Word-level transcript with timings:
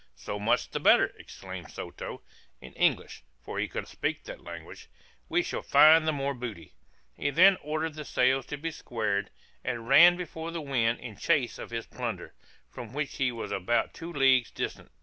"So 0.15 0.39
much 0.39 0.71
the 0.71 0.79
better," 0.79 1.13
exclaimed 1.19 1.69
Soto, 1.69 2.23
in 2.59 2.73
English 2.73 3.21
(for 3.43 3.59
he 3.59 3.67
could 3.67 3.87
speak 3.87 4.23
that 4.23 4.43
language), 4.43 4.89
"we 5.29 5.43
shall 5.43 5.61
find 5.61 6.07
the 6.07 6.11
more 6.11 6.33
booty." 6.33 6.73
He 7.15 7.29
then 7.29 7.55
ordered 7.61 7.93
the 7.93 8.03
sails 8.03 8.47
to 8.47 8.57
be 8.57 8.71
squared, 8.71 9.29
and 9.63 9.87
ran 9.87 10.17
before 10.17 10.49
the 10.49 10.59
wind 10.59 10.99
in 11.01 11.17
chase 11.17 11.59
of 11.59 11.69
his 11.69 11.85
plunder, 11.85 12.33
from 12.67 12.93
which 12.93 13.17
he 13.17 13.31
was 13.31 13.51
about 13.51 13.93
two 13.93 14.11
leagues 14.11 14.49
distant. 14.49 14.89